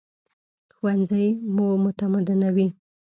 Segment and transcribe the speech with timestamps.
[0.75, 2.67] ښوونځی مو متمدنوي